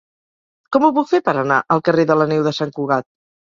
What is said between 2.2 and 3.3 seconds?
la Neu de Sant Cugat?